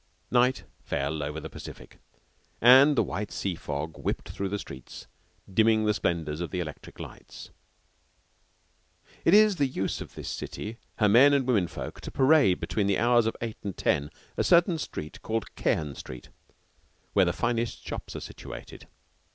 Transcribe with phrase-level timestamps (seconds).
[0.31, 1.99] Night fell over the Pacific,
[2.59, 5.05] and the white sea fog whipped through the streets,
[5.47, 7.51] dimming the splendors of the electric lights.
[9.23, 12.87] It is the use of this city, her men and women folk, to parade between
[12.87, 16.29] the hours of eight and ten a certain street called Cairn Street,
[17.13, 18.87] where the finest shops are situated.